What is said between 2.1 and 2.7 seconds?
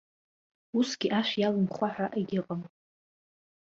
егьыҟам.